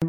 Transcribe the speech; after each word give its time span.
¿Qué 0.00 0.06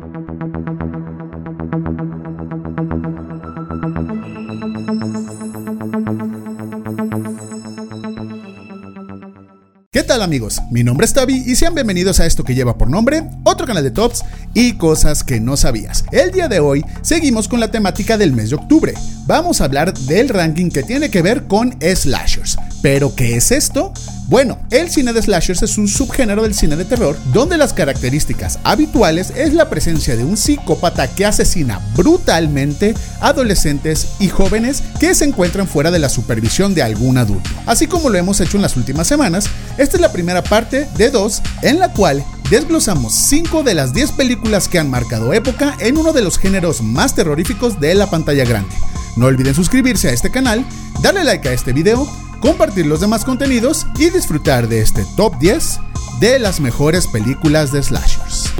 tal 10.03 10.21
amigos? 10.21 10.61
Mi 10.71 10.85
nombre 10.85 11.05
es 11.05 11.13
Tavi 11.13 11.43
y 11.45 11.57
sean 11.57 11.75
bienvenidos 11.75 12.21
a 12.21 12.25
esto 12.25 12.45
que 12.45 12.55
lleva 12.55 12.77
por 12.77 12.89
nombre 12.89 13.29
otro 13.43 13.67
canal 13.67 13.83
de 13.83 13.91
tops 13.91 14.23
y 14.53 14.77
cosas 14.77 15.25
que 15.25 15.41
no 15.41 15.57
sabías. 15.57 16.05
El 16.13 16.31
día 16.31 16.47
de 16.47 16.61
hoy 16.61 16.85
seguimos 17.01 17.49
con 17.49 17.59
la 17.59 17.69
temática 17.69 18.17
del 18.17 18.31
mes 18.31 18.51
de 18.51 18.55
octubre. 18.55 18.93
Vamos 19.27 19.59
a 19.59 19.65
hablar 19.65 19.93
del 19.93 20.29
ranking 20.29 20.69
que 20.69 20.83
tiene 20.83 21.11
que 21.11 21.21
ver 21.21 21.47
con 21.47 21.77
slashers. 21.81 22.57
¿Pero 22.81 23.13
qué 23.15 23.35
es 23.35 23.51
esto? 23.51 23.93
Bueno, 24.27 24.57
el 24.71 24.89
cine 24.89 25.13
de 25.13 25.21
slashers 25.21 25.61
es 25.61 25.77
un 25.77 25.87
subgénero 25.87 26.41
del 26.41 26.55
cine 26.55 26.75
de 26.77 26.85
terror 26.85 27.17
donde 27.33 27.57
las 27.57 27.73
características 27.73 28.59
habituales 28.63 29.33
es 29.35 29.53
la 29.53 29.69
presencia 29.69 30.15
de 30.15 30.23
un 30.23 30.37
psicópata 30.37 31.07
que 31.07 31.25
asesina 31.25 31.81
brutalmente 31.95 32.95
adolescentes 33.19 34.07
y 34.19 34.29
jóvenes 34.29 34.83
que 34.99 35.13
se 35.13 35.25
encuentran 35.25 35.67
fuera 35.67 35.91
de 35.91 35.99
la 35.99 36.09
supervisión 36.09 36.73
de 36.73 36.81
algún 36.81 37.17
adulto. 37.17 37.49
Así 37.65 37.87
como 37.87 38.09
lo 38.09 38.17
hemos 38.17 38.39
hecho 38.39 38.57
en 38.57 38.63
las 38.63 38.77
últimas 38.77 39.05
semanas, 39.05 39.45
esta 39.77 39.97
es 39.97 40.01
la 40.01 40.13
primera 40.13 40.41
parte 40.43 40.87
de 40.97 41.11
dos 41.11 41.41
en 41.61 41.77
la 41.77 41.91
cual 41.91 42.23
desglosamos 42.49 43.13
5 43.13 43.63
de 43.63 43.75
las 43.75 43.93
10 43.93 44.13
películas 44.13 44.67
que 44.67 44.79
han 44.79 44.89
marcado 44.89 45.33
época 45.33 45.75
en 45.79 45.97
uno 45.97 46.13
de 46.13 46.21
los 46.21 46.39
géneros 46.39 46.81
más 46.81 47.15
terroríficos 47.15 47.79
de 47.79 47.93
la 47.95 48.09
pantalla 48.09 48.45
grande. 48.45 48.73
No 49.17 49.25
olviden 49.25 49.53
suscribirse 49.53 50.07
a 50.07 50.13
este 50.13 50.31
canal, 50.31 50.65
darle 51.01 51.25
like 51.25 51.47
a 51.47 51.53
este 51.53 51.73
video 51.73 52.09
compartir 52.41 52.87
los 52.87 52.99
demás 52.99 53.23
contenidos 53.23 53.87
y 53.97 54.09
disfrutar 54.09 54.67
de 54.67 54.81
este 54.81 55.05
top 55.15 55.37
10 55.39 55.79
de 56.19 56.39
las 56.39 56.59
mejores 56.59 57.07
películas 57.07 57.71
de 57.71 57.81
slashers. 57.81 58.51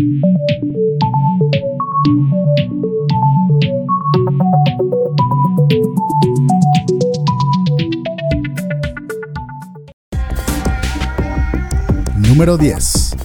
Número 12.16 12.58
10. 12.58 13.16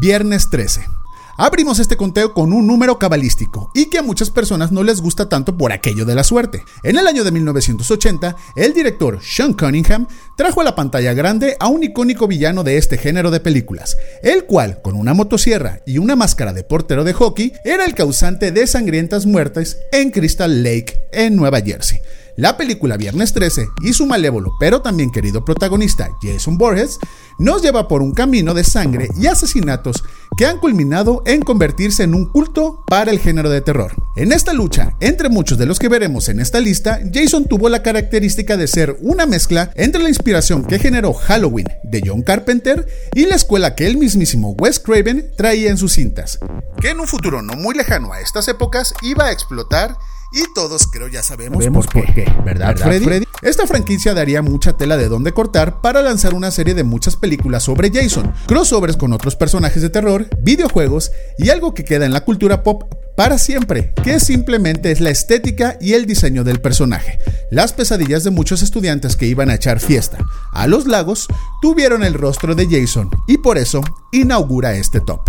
Viernes 0.00 0.50
13. 0.50 0.99
Abrimos 1.42 1.78
este 1.78 1.96
conteo 1.96 2.34
con 2.34 2.52
un 2.52 2.66
número 2.66 2.98
cabalístico 2.98 3.70
y 3.74 3.88
que 3.88 3.96
a 3.96 4.02
muchas 4.02 4.28
personas 4.28 4.72
no 4.72 4.82
les 4.82 5.00
gusta 5.00 5.30
tanto 5.30 5.56
por 5.56 5.72
aquello 5.72 6.04
de 6.04 6.14
la 6.14 6.22
suerte. 6.22 6.62
En 6.82 6.98
el 6.98 7.06
año 7.06 7.24
de 7.24 7.30
1980, 7.30 8.36
el 8.56 8.74
director 8.74 9.20
Sean 9.22 9.54
Cunningham 9.54 10.06
trajo 10.36 10.60
a 10.60 10.64
la 10.64 10.74
pantalla 10.74 11.14
grande 11.14 11.56
a 11.58 11.68
un 11.68 11.82
icónico 11.82 12.26
villano 12.26 12.62
de 12.62 12.76
este 12.76 12.98
género 12.98 13.30
de 13.30 13.40
películas, 13.40 13.96
el 14.22 14.44
cual, 14.44 14.82
con 14.82 14.96
una 14.96 15.14
motosierra 15.14 15.80
y 15.86 15.96
una 15.96 16.14
máscara 16.14 16.52
de 16.52 16.62
portero 16.62 17.04
de 17.04 17.14
hockey, 17.14 17.54
era 17.64 17.86
el 17.86 17.94
causante 17.94 18.52
de 18.52 18.66
sangrientas 18.66 19.24
muertes 19.24 19.78
en 19.92 20.10
Crystal 20.10 20.62
Lake, 20.62 21.08
en 21.10 21.36
Nueva 21.36 21.62
Jersey. 21.62 22.02
La 22.36 22.56
película 22.56 22.96
Viernes 22.96 23.32
13 23.32 23.68
y 23.82 23.92
su 23.92 24.06
malévolo 24.06 24.52
pero 24.58 24.80
también 24.80 25.10
querido 25.10 25.44
protagonista 25.44 26.10
Jason 26.22 26.58
Borges 26.58 26.98
nos 27.38 27.62
lleva 27.62 27.88
por 27.88 28.02
un 28.02 28.12
camino 28.12 28.54
de 28.54 28.64
sangre 28.64 29.08
y 29.16 29.26
asesinatos 29.26 30.04
que 30.36 30.46
han 30.46 30.58
culminado 30.58 31.22
en 31.26 31.42
convertirse 31.42 32.02
en 32.02 32.14
un 32.14 32.26
culto 32.26 32.84
para 32.86 33.10
el 33.10 33.18
género 33.18 33.50
de 33.50 33.60
terror. 33.60 33.94
En 34.16 34.32
esta 34.32 34.52
lucha, 34.52 34.96
entre 35.00 35.28
muchos 35.28 35.58
de 35.58 35.66
los 35.66 35.78
que 35.78 35.88
veremos 35.88 36.28
en 36.28 36.40
esta 36.40 36.60
lista, 36.60 37.00
Jason 37.12 37.46
tuvo 37.46 37.68
la 37.68 37.82
característica 37.82 38.56
de 38.56 38.66
ser 38.66 38.96
una 39.00 39.26
mezcla 39.26 39.70
entre 39.74 40.02
la 40.02 40.08
inspiración 40.08 40.64
que 40.64 40.78
generó 40.78 41.12
Halloween 41.14 41.66
de 41.84 42.02
John 42.04 42.22
Carpenter 42.22 42.86
y 43.14 43.26
la 43.26 43.36
escuela 43.36 43.74
que 43.74 43.86
el 43.86 43.96
mismísimo 43.96 44.54
Wes 44.58 44.78
Craven 44.78 45.30
traía 45.36 45.70
en 45.70 45.78
sus 45.78 45.94
cintas, 45.94 46.38
que 46.80 46.90
en 46.90 47.00
un 47.00 47.06
futuro 47.06 47.42
no 47.42 47.54
muy 47.54 47.74
lejano 47.74 48.12
a 48.12 48.20
estas 48.20 48.48
épocas 48.48 48.94
iba 49.02 49.26
a 49.26 49.32
explotar 49.32 49.96
y 50.32 50.52
todos 50.54 50.86
creo 50.86 51.08
ya 51.08 51.22
sabemos, 51.22 51.66
por, 51.66 51.88
qué, 52.14 52.30
¿verdad, 52.44 52.76
Freddy? 52.76 53.26
Esta 53.42 53.66
franquicia 53.66 54.14
daría 54.14 54.42
mucha 54.42 54.76
tela 54.76 54.96
de 54.96 55.08
dónde 55.08 55.32
cortar 55.32 55.80
para 55.80 56.02
lanzar 56.02 56.34
una 56.34 56.50
serie 56.50 56.74
de 56.74 56.84
muchas 56.84 57.16
películas 57.16 57.64
sobre 57.64 57.90
Jason, 57.90 58.32
crossovers 58.46 58.96
con 58.96 59.12
otros 59.12 59.34
personajes 59.34 59.82
de 59.82 59.90
terror, 59.90 60.28
videojuegos 60.40 61.10
y 61.38 61.48
algo 61.48 61.74
que 61.74 61.84
queda 61.84 62.06
en 62.06 62.12
la 62.12 62.24
cultura 62.24 62.62
pop 62.62 62.84
para 63.16 63.38
siempre, 63.38 63.92
que 64.02 64.20
simplemente 64.20 64.92
es 64.92 65.00
la 65.00 65.10
estética 65.10 65.76
y 65.80 65.94
el 65.94 66.06
diseño 66.06 66.44
del 66.44 66.60
personaje. 66.60 67.18
Las 67.50 67.72
pesadillas 67.72 68.24
de 68.24 68.30
muchos 68.30 68.62
estudiantes 68.62 69.16
que 69.16 69.26
iban 69.26 69.50
a 69.50 69.54
echar 69.54 69.80
fiesta 69.80 70.18
a 70.52 70.66
los 70.66 70.86
lagos 70.86 71.26
tuvieron 71.60 72.04
el 72.04 72.14
rostro 72.14 72.54
de 72.54 72.66
Jason 72.70 73.10
y 73.26 73.38
por 73.38 73.58
eso 73.58 73.82
inaugura 74.12 74.74
este 74.74 75.00
top. 75.00 75.20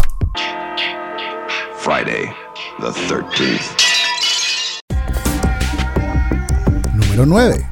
Friday, 1.79 2.31
the 2.79 2.91
13th. 3.11 3.80
Número 7.11 7.25
9. 7.25 7.69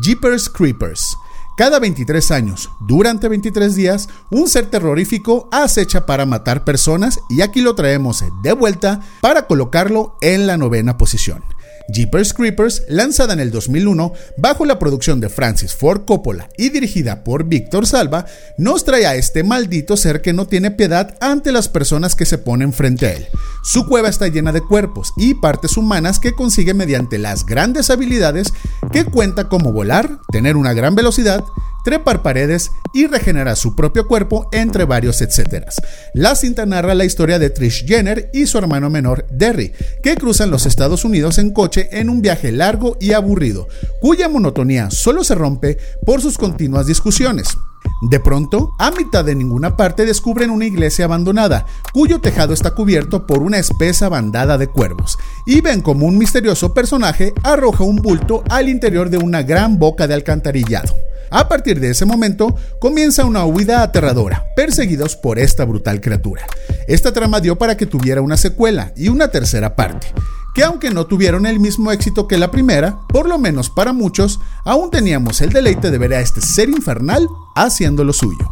Jeepers 0.00 0.48
Creepers. 0.48 1.18
Cada 1.58 1.78
23 1.78 2.30
años, 2.30 2.70
durante 2.80 3.28
23 3.28 3.74
días, 3.74 4.08
un 4.30 4.48
ser 4.48 4.70
terrorífico 4.70 5.46
acecha 5.52 6.06
para 6.06 6.24
matar 6.24 6.64
personas 6.64 7.20
y 7.28 7.42
aquí 7.42 7.60
lo 7.60 7.74
traemos 7.74 8.24
de 8.42 8.52
vuelta 8.52 9.00
para 9.20 9.46
colocarlo 9.46 10.16
en 10.22 10.46
la 10.46 10.56
novena 10.56 10.96
posición. 10.96 11.44
Jeepers 11.88 12.34
Creepers, 12.34 12.82
lanzada 12.88 13.32
en 13.32 13.40
el 13.40 13.50
2001 13.50 14.12
bajo 14.36 14.64
la 14.64 14.78
producción 14.78 15.20
de 15.20 15.28
Francis 15.28 15.74
Ford 15.74 16.04
Coppola 16.04 16.48
y 16.56 16.68
dirigida 16.68 17.24
por 17.24 17.44
Víctor 17.44 17.86
Salva, 17.86 18.26
nos 18.58 18.84
trae 18.84 19.06
a 19.06 19.14
este 19.14 19.42
maldito 19.42 19.96
ser 19.96 20.20
que 20.20 20.32
no 20.32 20.46
tiene 20.46 20.70
piedad 20.70 21.16
ante 21.20 21.50
las 21.50 21.68
personas 21.68 22.14
que 22.14 22.26
se 22.26 22.38
ponen 22.38 22.72
frente 22.72 23.06
a 23.06 23.12
él. 23.14 23.26
Su 23.64 23.86
cueva 23.86 24.08
está 24.08 24.28
llena 24.28 24.52
de 24.52 24.60
cuerpos 24.60 25.12
y 25.16 25.34
partes 25.34 25.76
humanas 25.76 26.18
que 26.18 26.32
consigue 26.32 26.74
mediante 26.74 27.18
las 27.18 27.46
grandes 27.46 27.90
habilidades 27.90 28.52
que 28.92 29.04
cuenta 29.04 29.48
como 29.48 29.72
volar, 29.72 30.18
tener 30.30 30.56
una 30.56 30.74
gran 30.74 30.94
velocidad, 30.94 31.42
trepar 31.88 32.20
paredes 32.20 32.70
y 32.92 33.06
regenerar 33.06 33.56
su 33.56 33.74
propio 33.74 34.06
cuerpo, 34.06 34.50
entre 34.52 34.84
varios 34.84 35.22
etcétera. 35.22 35.68
La 36.12 36.34
cinta 36.34 36.66
narra 36.66 36.94
la 36.94 37.06
historia 37.06 37.38
de 37.38 37.48
Trish 37.48 37.86
Jenner 37.86 38.28
y 38.34 38.44
su 38.44 38.58
hermano 38.58 38.90
menor, 38.90 39.26
Derry, 39.30 39.72
que 40.02 40.14
cruzan 40.16 40.50
los 40.50 40.66
Estados 40.66 41.06
Unidos 41.06 41.38
en 41.38 41.50
coche 41.50 41.88
en 41.92 42.10
un 42.10 42.20
viaje 42.20 42.52
largo 42.52 42.98
y 43.00 43.12
aburrido, 43.12 43.68
cuya 44.02 44.28
monotonía 44.28 44.90
solo 44.90 45.24
se 45.24 45.34
rompe 45.34 45.78
por 46.04 46.20
sus 46.20 46.36
continuas 46.36 46.86
discusiones. 46.86 47.56
De 48.02 48.20
pronto, 48.20 48.74
a 48.78 48.90
mitad 48.92 49.24
de 49.24 49.34
ninguna 49.34 49.76
parte 49.76 50.06
descubren 50.06 50.50
una 50.50 50.66
iglesia 50.66 51.06
abandonada, 51.06 51.66
cuyo 51.92 52.20
tejado 52.20 52.54
está 52.54 52.72
cubierto 52.72 53.26
por 53.26 53.42
una 53.42 53.58
espesa 53.58 54.08
bandada 54.08 54.56
de 54.56 54.68
cuervos, 54.68 55.18
y 55.46 55.60
ven 55.60 55.80
como 55.80 56.06
un 56.06 56.16
misterioso 56.16 56.72
personaje 56.74 57.32
arroja 57.42 57.84
un 57.84 57.96
bulto 57.96 58.44
al 58.50 58.68
interior 58.68 59.10
de 59.10 59.18
una 59.18 59.42
gran 59.42 59.78
boca 59.78 60.06
de 60.06 60.14
alcantarillado. 60.14 60.94
A 61.30 61.48
partir 61.48 61.80
de 61.80 61.90
ese 61.90 62.06
momento 62.06 62.54
comienza 62.80 63.24
una 63.24 63.44
huida 63.44 63.82
aterradora, 63.82 64.46
perseguidos 64.56 65.16
por 65.16 65.38
esta 65.38 65.64
brutal 65.64 66.00
criatura. 66.00 66.44
Esta 66.86 67.12
trama 67.12 67.40
dio 67.40 67.58
para 67.58 67.76
que 67.76 67.86
tuviera 67.86 68.22
una 68.22 68.36
secuela 68.36 68.92
y 68.96 69.08
una 69.08 69.28
tercera 69.28 69.76
parte, 69.76 70.06
que 70.54 70.64
aunque 70.64 70.90
no 70.90 71.06
tuvieron 71.06 71.46
el 71.46 71.60
mismo 71.60 71.92
éxito 71.92 72.26
que 72.26 72.38
la 72.38 72.50
primera, 72.50 73.00
por 73.08 73.28
lo 73.28 73.38
menos 73.38 73.70
para 73.70 73.92
muchos, 73.92 74.40
aún 74.64 74.90
teníamos 74.90 75.40
el 75.40 75.50
deleite 75.50 75.90
de 75.90 75.98
ver 75.98 76.14
a 76.14 76.20
este 76.20 76.40
ser 76.40 76.68
infernal 76.68 77.28
haciendo 77.54 78.04
lo 78.04 78.12
suyo. 78.12 78.48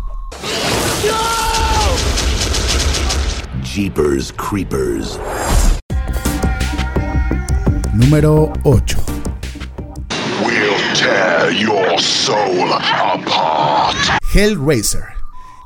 Jeepers 3.63 4.33
Creepers. 4.33 5.19
Número 7.93 8.53
8. 8.65 8.99
Hellraiser. 14.33 15.16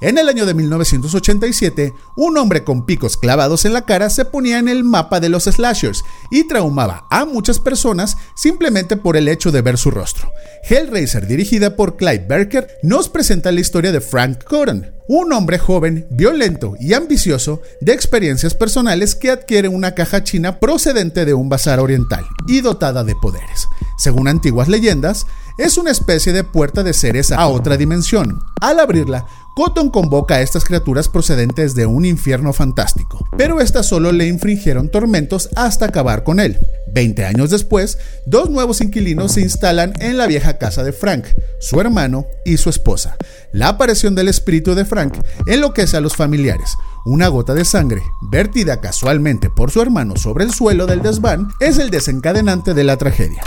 En 0.03 0.17
el 0.17 0.31
año 0.31 0.47
de 0.47 0.55
1987, 0.55 1.93
un 2.17 2.39
hombre 2.39 2.65
con 2.65 2.87
picos 2.87 3.19
clavados 3.19 3.67
en 3.67 3.75
la 3.75 3.85
cara 3.85 4.09
se 4.09 4.25
ponía 4.25 4.59
en 4.59 4.69
el 4.69 4.83
mapa 4.83 5.21
de 5.21 5.29
los 5.29 5.45
slashers 5.45 6.05
y 6.31 6.45
traumaba 6.45 7.07
a 7.11 7.27
muchas 7.27 7.59
personas 7.59 8.17
simplemente 8.35 8.97
por 8.97 9.19
el 9.19 9.29
hecho 9.29 9.53
de 9.53 9.61
ver 9.61 9.77
su 9.77 9.91
rostro. 9.91 10.33
Hellraiser, 10.69 11.27
dirigida 11.27 11.77
por 11.77 11.97
Clive 11.97 12.25
Barker, 12.27 12.69
nos 12.83 13.11
presenta 13.11 13.53
la 13.53 13.61
historia 13.61 13.93
de 13.93 14.01
Frank 14.01 14.43
Coran, 14.45 14.95
un 15.07 15.33
hombre 15.35 15.59
joven, 15.59 16.07
violento 16.11 16.77
y 16.81 16.95
ambicioso 16.95 17.61
de 17.83 17.93
experiencias 17.93 18.55
personales 18.55 19.15
que 19.15 19.31
adquiere 19.31 19.69
una 19.69 19.95
caja 19.95 20.25
china 20.25 20.61
procedente 20.61 21.27
de 21.27 21.35
un 21.35 21.51
bazar 21.51 21.79
oriental 21.79 22.25
y 22.47 22.63
dotada 22.63 23.05
de 23.05 23.17
poderes. 23.17 23.67
Según 23.99 24.29
antiguas 24.29 24.69
leyendas, 24.69 25.27
es 25.61 25.77
una 25.77 25.91
especie 25.91 26.33
de 26.33 26.43
puerta 26.43 26.83
de 26.83 26.95
seres 26.95 27.33
a 27.33 27.47
otra 27.47 27.77
dimensión. 27.77 28.43
Al 28.63 28.81
abrirla, 28.81 29.27
Cotton 29.55 29.91
convoca 29.91 30.37
a 30.37 30.41
estas 30.41 30.65
criaturas 30.65 31.11
procedentes 31.11 31.75
de 31.75 31.85
un 31.85 32.07
infierno 32.07 32.55
fantástico, 32.55 33.27
pero 33.37 33.61
estas 33.61 33.85
solo 33.85 34.11
le 34.11 34.27
infringieron 34.27 34.89
tormentos 34.89 35.51
hasta 35.57 35.85
acabar 35.85 36.25
con 36.25 36.41
él. 36.41 36.59
Veinte 36.95 37.27
años 37.27 37.51
después, 37.51 37.99
dos 38.25 38.49
nuevos 38.49 38.81
inquilinos 38.81 39.33
se 39.33 39.43
instalan 39.43 39.93
en 40.01 40.17
la 40.17 40.27
vieja 40.27 40.57
casa 40.57 40.83
de 40.83 40.93
Frank, 40.93 41.27
su 41.61 41.79
hermano 41.79 42.25
y 42.47 42.57
su 42.57 42.71
esposa. 42.71 43.17
La 43.53 43.69
aparición 43.69 44.15
del 44.15 44.29
espíritu 44.29 44.75
de 44.75 44.87
Frank 44.87 45.15
enloquece 45.47 45.99
a 45.99 46.01
los 46.01 46.17
familiares. 46.17 46.75
Una 47.05 47.29
gota 47.29 47.53
de 47.53 47.67
sangre, 47.67 48.03
vertida 48.31 48.81
casualmente 48.81 49.51
por 49.51 49.71
su 49.71 49.83
hermano 49.83 50.17
sobre 50.17 50.45
el 50.45 50.55
suelo 50.55 50.87
del 50.87 51.03
desván, 51.03 51.49
es 51.61 51.79
el 51.79 51.91
desencadenante 51.91 52.73
de 52.73 52.85
la 52.85 52.97
tragedia. 52.97 53.43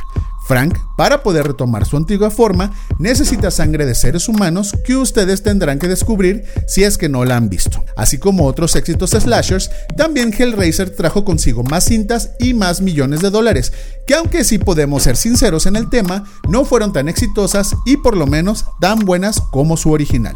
Frank, 0.45 0.77
para 0.97 1.23
poder 1.23 1.47
retomar 1.47 1.85
su 1.85 1.97
antigua 1.97 2.29
forma, 2.29 2.71
necesita 2.99 3.49
sangre 3.49 3.85
de 3.85 3.95
seres 3.95 4.27
humanos 4.27 4.73
que 4.85 4.95
ustedes 4.95 5.41
tendrán 5.41 5.79
que 5.79 5.87
descubrir 5.87 6.43
si 6.67 6.83
es 6.83 6.97
que 6.97 7.09
no 7.09 7.23
la 7.25 7.37
han 7.37 7.49
visto. 7.49 7.83
Así 7.95 8.17
como 8.17 8.45
otros 8.45 8.75
éxitos 8.75 9.11
slashers, 9.11 9.71
también 9.95 10.33
Hellraiser 10.33 10.89
trajo 10.89 11.23
consigo 11.23 11.63
más 11.63 11.85
cintas 11.85 12.31
y 12.39 12.53
más 12.53 12.81
millones 12.81 13.21
de 13.21 13.29
dólares, 13.29 13.71
que 14.05 14.15
aunque 14.15 14.43
sí 14.43 14.57
podemos 14.57 15.03
ser 15.03 15.15
sinceros 15.15 15.65
en 15.65 15.75
el 15.75 15.89
tema, 15.89 16.25
no 16.49 16.65
fueron 16.65 16.91
tan 16.91 17.07
exitosas 17.07 17.75
y 17.85 17.97
por 17.97 18.17
lo 18.17 18.27
menos 18.27 18.65
tan 18.81 18.99
buenas 18.99 19.39
como 19.51 19.77
su 19.77 19.91
original. 19.91 20.35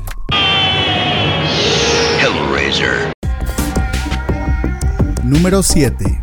Hellraiser. 2.21 3.11
Número 5.23 5.61
7. 5.61 6.19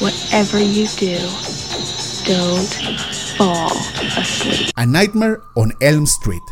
Whatever 0.00 0.60
you 0.60 0.86
do. 1.00 1.51
A 4.76 4.86
Nightmare 4.86 5.40
on 5.54 5.74
Elm 5.80 6.04
Street. 6.04 6.42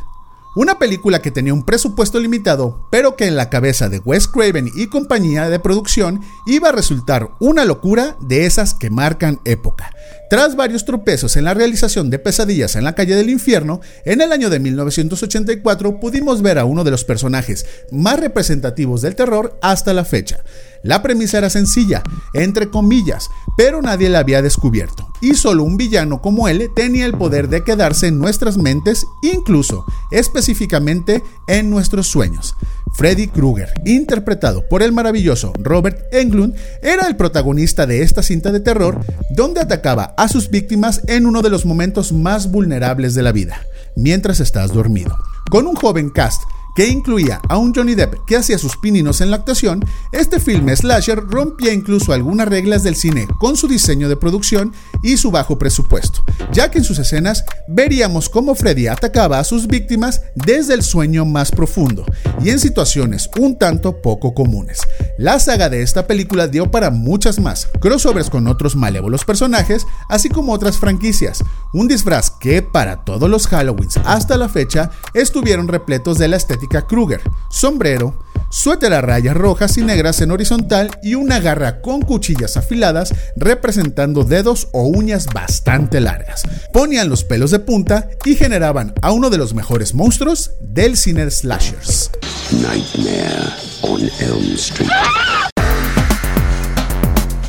Una 0.57 0.81
película 0.81 1.23
que 1.23 1.31
tenía 1.31 1.55
un 1.55 1.65
presupuesto 1.65 2.19
limitado, 2.19 2.89
pero 2.91 3.15
que 3.15 3.27
en 3.27 3.37
la 3.37 3.51
cabeza 3.51 3.89
de 3.89 4.01
Wes 4.01 4.27
Craven 4.27 4.69
y 4.75 4.89
compañía 4.89 5.49
de 5.49 5.61
producción 5.61 6.23
iba 6.45 6.71
a 6.71 6.73
resultar 6.73 7.31
una 7.39 7.65
locura 7.65 8.17
de 8.21 8.47
esas 8.47 8.75
que 8.75 8.91
marcan 8.91 9.41
época. 9.45 9.93
Tras 10.29 10.57
varios 10.57 10.85
tropezos 10.85 11.37
en 11.37 11.45
la 11.45 11.55
realización 11.55 12.11
de 12.11 12.19
Pesadillas 12.19 12.75
en 12.75 12.83
la 12.83 12.97
calle 12.97 13.15
del 13.15 13.31
infierno, 13.31 13.81
en 14.05 14.21
el 14.21 14.33
año 14.33 14.51
de 14.51 14.59
1984 14.59 16.01
pudimos 16.01 16.43
ver 16.43 16.59
a 16.59 16.65
uno 16.65 16.83
de 16.83 16.91
los 16.91 17.05
personajes 17.05 17.65
más 17.93 18.19
representativos 18.19 19.03
del 19.03 19.15
terror 19.15 19.57
hasta 19.63 19.93
la 19.93 20.05
fecha. 20.05 20.43
La 20.83 21.03
premisa 21.03 21.39
era 21.39 21.51
sencilla, 21.51 22.03
entre 22.33 22.71
comillas, 22.71 23.31
pero 23.57 23.83
nadie 23.83 24.09
la 24.09 24.21
había 24.21 24.41
descubierto, 24.41 25.09
y 25.21 25.35
solo 25.35 25.63
un 25.63 25.77
villano 25.77 26.23
como 26.23 26.49
él 26.49 26.71
tenía 26.75 27.05
el 27.05 27.13
poder 27.13 27.49
de 27.49 27.63
quedarse 27.63 28.07
en 28.07 28.19
nuestras 28.19 28.57
mentes, 28.57 29.07
incluso 29.23 29.85
específicamente 30.11 31.23
en 31.47 31.69
nuestros 31.69 32.07
sueños. 32.07 32.55
Freddy 32.95 33.29
Krueger, 33.29 33.73
interpretado 33.85 34.67
por 34.69 34.83
el 34.83 34.93
maravilloso 34.93 35.53
Robert 35.59 35.99
Englund, 36.13 36.55
era 36.83 37.07
el 37.07 37.17
protagonista 37.17 37.87
de 37.87 38.03
esta 38.03 38.23
cinta 38.23 38.51
de 38.51 38.61
terror 38.61 39.01
donde 39.31 39.61
atacaba 39.61 40.15
a 40.17 40.29
sus 40.29 40.51
víctimas 40.51 41.03
en 41.07 41.27
uno 41.27 41.43
de 41.43 41.51
los 41.51 41.67
momentos 41.67 42.13
más 42.13 42.51
vulnerables 42.51 43.15
de 43.15 43.23
la 43.23 43.33
vida, 43.33 43.61
mientras 43.97 44.41
estás 44.41 44.73
dormido. 44.73 45.17
Con 45.51 45.67
un 45.67 45.77
joven 45.77 46.11
cast 46.11 46.43
que 46.81 46.89
incluía 46.89 47.43
a 47.47 47.59
un 47.59 47.75
Johnny 47.75 47.95
Depp 47.95 48.25
que 48.25 48.39
hacía 48.39 48.57
sus 48.57 48.79
pininos 48.79 49.21
en 49.21 49.31
la 49.31 49.37
actuación, 49.37 49.85
este 50.13 50.41
filme 50.41 50.75
slasher 50.75 51.19
rompía 51.19 51.75
incluso 51.75 52.15
algunas 52.15 52.49
reglas 52.49 52.83
del 52.83 52.97
cine 52.97 53.29
con 53.39 53.59
su 53.59 53.69
diseño 53.69 54.09
de 54.09 54.17
producción 54.17 54.73
y 55.03 55.19
su 55.19 55.31
bajo 55.31 55.59
presupuesto, 55.59 56.25
ya 56.53 56.71
que 56.71 56.79
en 56.79 56.85
sus 56.85 56.99
escenas 56.99 57.45
veríamos 57.69 58.31
cómo 58.31 58.55
Freddy 58.55 58.87
atacaba 58.87 59.39
a 59.39 59.45
sus 59.45 59.67
víctimas 59.67 60.23
desde 60.35 60.73
el 60.73 60.83
sueño 60.83 61.27
más 61.27 61.51
profundo 61.51 62.07
y 62.43 62.49
en 62.49 62.59
situaciones 62.59 63.29
un 63.39 63.59
tanto 63.59 64.01
poco 64.01 64.33
comunes. 64.33 64.81
La 65.19 65.39
saga 65.39 65.69
de 65.69 65.83
esta 65.83 66.07
película 66.07 66.49
dio 66.49 66.71
para 66.71 66.91
muchas 66.91 67.41
más, 67.41 67.69
crossovers 67.83 68.31
con 68.31 68.47
otros 68.47 68.75
malévolos 68.75 69.27
personajes, 69.27 69.87
así 70.09 70.31
como 70.31 70.55
otras 70.55 70.79
franquicias, 70.79 71.45
un 71.75 71.89
disfraz 71.89 72.31
que 72.31 72.63
para 72.63 73.05
todos 73.05 73.29
los 73.29 73.47
Halloweens 73.53 73.99
hasta 74.07 74.39
la 74.39 74.49
fecha 74.49 74.91
estuvieron 75.13 75.69
repletos 75.69 76.17
de 76.17 76.29
la 76.29 76.39
estética 76.39 76.70
Kruger, 76.79 77.21
sombrero, 77.51 78.19
suéter 78.51 78.93
a 78.95 79.01
rayas 79.01 79.37
rojas 79.37 79.77
y 79.77 79.83
negras 79.83 80.21
en 80.21 80.31
horizontal 80.31 80.91
y 81.03 81.17
una 81.17 81.41
garra 81.41 81.81
con 81.81 82.03
cuchillas 82.03 82.57
afiladas 82.57 83.13
representando 83.37 84.25
dedos 84.25 84.69
o 84.73 84.85
uñas 84.85 85.27
bastante 85.27 86.01
largas. 86.01 86.43
Ponían 86.73 87.09
los 87.09 87.25
pelos 87.25 87.51
de 87.51 87.59
punta 87.59 88.09
y 88.25 88.37
generaban 88.37 88.95
a 89.03 89.13
uno 89.13 89.31
de 89.31 89.39
los 89.39 89.55
mejores 89.55 89.95
monstruos 89.95 90.53
del 90.61 90.97
cine 90.97 91.29
slashers. 91.31 92.11
Nightmare 92.53 93.53
on 93.83 94.03
Elm 94.21 94.55
Street. 94.55 94.89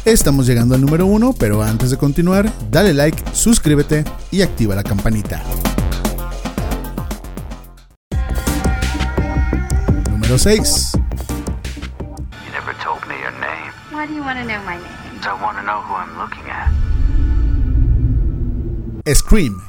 Estamos 0.03 0.47
llegando 0.47 0.73
al 0.73 0.81
número 0.81 1.05
uno, 1.05 1.33
pero 1.37 1.61
antes 1.61 1.91
de 1.91 1.97
continuar, 1.97 2.51
dale 2.71 2.93
like, 2.93 3.23
suscríbete 3.33 4.03
y 4.31 4.41
activa 4.41 4.73
la 4.73 4.83
campanita. 4.83 5.43
6. 10.37 10.91
Scream. 19.13 19.61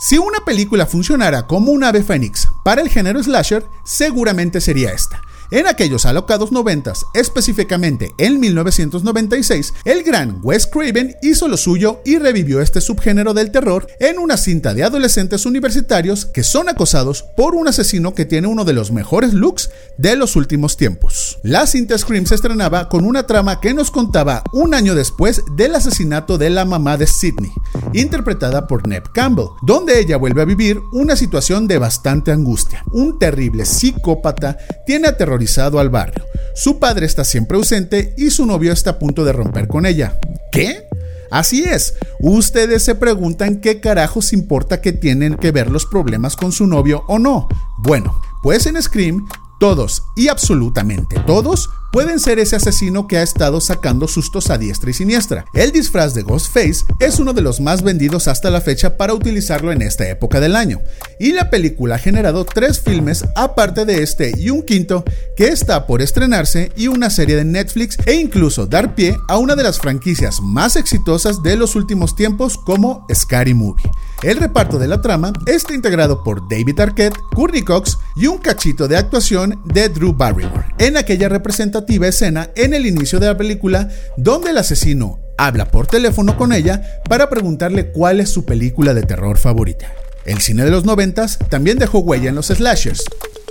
Si 0.00 0.18
una 0.18 0.40
película 0.44 0.86
funcionara 0.86 1.46
como 1.46 1.72
un 1.72 1.84
ave 1.84 2.02
fénix 2.02 2.48
para 2.64 2.80
el 2.82 2.88
género 2.88 3.22
slasher, 3.22 3.64
seguramente 3.84 4.60
sería 4.60 4.92
esta. 4.92 5.20
En 5.52 5.66
aquellos 5.66 6.06
alocados 6.06 6.52
noventas, 6.52 7.04
específicamente 7.12 8.12
en 8.18 8.38
1996, 8.38 9.74
el 9.84 10.04
gran 10.04 10.38
Wes 10.44 10.68
Craven 10.68 11.16
hizo 11.22 11.48
lo 11.48 11.56
suyo 11.56 12.00
y 12.04 12.18
revivió 12.18 12.60
este 12.60 12.80
subgénero 12.80 13.34
del 13.34 13.50
terror 13.50 13.88
en 13.98 14.20
una 14.20 14.36
cinta 14.36 14.74
de 14.74 14.84
adolescentes 14.84 15.46
universitarios 15.46 16.26
que 16.26 16.44
son 16.44 16.68
acosados 16.68 17.24
por 17.36 17.56
un 17.56 17.66
asesino 17.66 18.14
que 18.14 18.26
tiene 18.26 18.46
uno 18.46 18.64
de 18.64 18.74
los 18.74 18.92
mejores 18.92 19.34
looks 19.34 19.70
de 19.98 20.14
los 20.14 20.36
últimos 20.36 20.76
tiempos. 20.76 21.40
La 21.42 21.66
cinta 21.66 21.98
Scream 21.98 22.26
se 22.26 22.36
estrenaba 22.36 22.88
con 22.88 23.04
una 23.04 23.26
trama 23.26 23.60
que 23.60 23.74
nos 23.74 23.90
contaba 23.90 24.44
un 24.52 24.72
año 24.72 24.94
después 24.94 25.42
del 25.56 25.74
asesinato 25.74 26.38
de 26.38 26.50
la 26.50 26.64
mamá 26.64 26.96
de 26.96 27.08
Sidney, 27.08 27.50
interpretada 27.92 28.66
por 28.66 28.86
Neb 28.86 29.10
Campbell, 29.12 29.46
donde 29.62 29.98
ella 29.98 30.16
vuelve 30.16 30.42
a 30.42 30.46
vivir 30.46 30.80
una 30.92 31.16
situación 31.16 31.66
de 31.66 31.78
bastante 31.78 32.32
angustia. 32.32 32.84
Un 32.92 33.18
terrible 33.18 33.64
psicópata 33.64 34.58
tiene 34.86 35.08
aterrorizado 35.08 35.78
al 35.78 35.90
barrio. 35.90 36.24
Su 36.54 36.78
padre 36.78 37.06
está 37.06 37.24
siempre 37.24 37.56
ausente 37.56 38.14
y 38.16 38.30
su 38.30 38.46
novio 38.46 38.72
está 38.72 38.90
a 38.90 38.98
punto 38.98 39.24
de 39.24 39.32
romper 39.32 39.68
con 39.68 39.86
ella. 39.86 40.18
¿Qué? 40.52 40.88
Así 41.30 41.62
es, 41.62 41.94
ustedes 42.18 42.82
se 42.82 42.96
preguntan 42.96 43.60
qué 43.60 43.80
carajos 43.80 44.32
importa 44.32 44.80
que 44.80 44.92
tienen 44.92 45.36
que 45.36 45.52
ver 45.52 45.70
los 45.70 45.86
problemas 45.86 46.34
con 46.34 46.50
su 46.50 46.66
novio 46.66 47.04
o 47.06 47.20
no. 47.20 47.48
Bueno, 47.78 48.20
pues 48.42 48.66
en 48.66 48.82
Scream 48.82 49.28
todos, 49.60 50.04
y 50.16 50.28
absolutamente 50.28 51.20
todos, 51.26 51.68
pueden 51.92 52.18
ser 52.18 52.38
ese 52.38 52.56
asesino 52.56 53.06
que 53.06 53.18
ha 53.18 53.22
estado 53.22 53.60
sacando 53.60 54.08
sustos 54.08 54.48
a 54.48 54.56
diestra 54.56 54.90
y 54.90 54.94
siniestra. 54.94 55.44
El 55.52 55.70
disfraz 55.70 56.14
de 56.14 56.22
Ghostface 56.22 56.86
es 56.98 57.18
uno 57.18 57.34
de 57.34 57.42
los 57.42 57.60
más 57.60 57.82
vendidos 57.82 58.26
hasta 58.26 58.48
la 58.48 58.62
fecha 58.62 58.96
para 58.96 59.12
utilizarlo 59.12 59.70
en 59.70 59.82
esta 59.82 60.08
época 60.08 60.40
del 60.40 60.56
año, 60.56 60.80
y 61.18 61.32
la 61.32 61.50
película 61.50 61.96
ha 61.96 61.98
generado 61.98 62.44
tres 62.44 62.80
filmes 62.80 63.24
aparte 63.36 63.84
de 63.84 64.02
este 64.02 64.32
y 64.36 64.48
un 64.48 64.62
quinto 64.62 65.04
que 65.36 65.48
está 65.48 65.86
por 65.86 66.00
estrenarse 66.00 66.72
y 66.74 66.88
una 66.88 67.10
serie 67.10 67.36
de 67.36 67.44
Netflix 67.44 67.98
e 68.06 68.14
incluso 68.14 68.66
dar 68.66 68.94
pie 68.94 69.16
a 69.28 69.36
una 69.36 69.56
de 69.56 69.64
las 69.64 69.78
franquicias 69.78 70.40
más 70.40 70.76
exitosas 70.76 71.42
de 71.42 71.56
los 71.56 71.76
últimos 71.76 72.16
tiempos 72.16 72.56
como 72.56 73.06
Scary 73.14 73.52
Movie. 73.52 73.90
El 74.22 74.36
reparto 74.36 74.78
de 74.78 74.86
la 74.86 75.00
trama 75.00 75.32
está 75.46 75.74
integrado 75.74 76.22
por 76.22 76.46
David 76.46 76.78
Arquette, 76.78 77.16
Courtney 77.34 77.62
Cox 77.62 77.96
y 78.16 78.26
un 78.26 78.36
cachito 78.36 78.86
de 78.86 78.98
actuación 78.98 79.62
de 79.64 79.88
Drew 79.88 80.12
Barrymore, 80.12 80.66
en 80.78 80.98
aquella 80.98 81.30
representativa 81.30 82.06
escena 82.06 82.50
en 82.54 82.74
el 82.74 82.84
inicio 82.84 83.18
de 83.18 83.28
la 83.28 83.38
película 83.38 83.88
donde 84.18 84.50
el 84.50 84.58
asesino 84.58 85.20
habla 85.38 85.70
por 85.70 85.86
teléfono 85.86 86.36
con 86.36 86.52
ella 86.52 87.00
para 87.08 87.30
preguntarle 87.30 87.92
cuál 87.92 88.20
es 88.20 88.28
su 88.28 88.44
película 88.44 88.92
de 88.92 89.04
terror 89.04 89.38
favorita. 89.38 89.90
El 90.26 90.42
cine 90.42 90.66
de 90.66 90.70
los 90.70 90.84
noventas 90.84 91.38
también 91.48 91.78
dejó 91.78 92.00
huella 92.00 92.28
en 92.28 92.34
los 92.34 92.48
slashers 92.48 93.04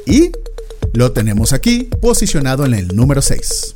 y 0.06 0.32
lo 0.94 1.14
tenemos 1.14 1.52
aquí 1.52 1.90
posicionado 2.00 2.64
en 2.64 2.76
el 2.76 2.90
número 2.90 3.24
6. 3.24 3.74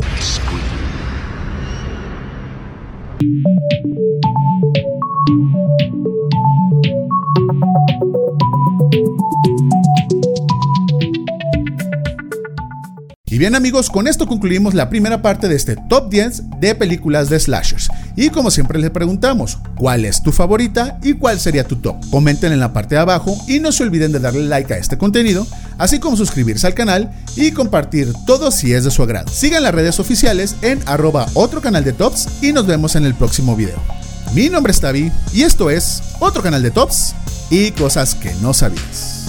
Y 13.34 13.40
bien 13.40 13.56
amigos, 13.56 13.90
con 13.90 14.08
esto 14.08 14.28
concluimos 14.28 14.76
la 14.76 14.92
primera 14.92 15.24
parte 15.24 15.48
de 15.48 15.56
este 15.56 15.76
top 15.76 16.12
10 16.12 16.60
de 16.60 16.76
películas 16.76 17.30
de 17.30 17.40
slashers. 17.40 17.90
Y 18.16 18.30
como 18.30 18.52
siempre 18.52 18.78
les 18.78 18.92
preguntamos, 18.92 19.58
¿cuál 19.76 20.06
es 20.06 20.22
tu 20.22 20.32
favorita 20.32 21.00
y 21.02 21.14
cuál 21.14 21.40
sería 21.40 21.68
tu 21.68 21.78
top? 21.78 21.96
Comenten 22.12 22.54
en 22.54 22.60
la 22.60 22.74
parte 22.74 22.94
de 22.94 23.02
abajo 23.02 23.36
y 23.48 23.60
no 23.60 23.72
se 23.72 23.82
olviden 23.82 24.12
de 24.12 24.20
darle 24.20 24.44
like 24.44 24.72
a 24.72 24.78
este 24.78 25.00
contenido, 25.00 25.48
así 25.80 25.98
como 25.98 26.16
suscribirse 26.16 26.68
al 26.68 26.76
canal 26.76 27.12
y 27.36 27.54
compartir 27.54 28.14
todo 28.28 28.52
si 28.52 28.72
es 28.72 28.84
de 28.84 28.92
su 28.92 29.02
agrado. 29.02 29.32
Sigan 29.32 29.64
las 29.64 29.74
redes 29.74 30.00
oficiales 30.00 30.56
en 30.62 30.80
arroba 30.86 31.26
otro 31.34 31.60
canal 31.60 31.84
de 31.84 31.94
tops 31.94 32.28
y 32.44 32.54
nos 32.54 32.68
vemos 32.68 32.96
en 32.96 33.06
el 33.06 33.16
próximo 33.16 33.56
video. 33.56 34.03
Mi 34.34 34.50
nombre 34.50 34.72
es 34.72 34.80
Tavi 34.80 35.12
y 35.32 35.44
esto 35.44 35.70
es 35.70 36.02
otro 36.20 36.42
canal 36.42 36.64
de 36.64 36.72
tops 36.72 37.14
y 37.52 37.70
cosas 37.72 38.16
que 38.16 38.34
no 38.42 38.52
sabías. 38.52 39.23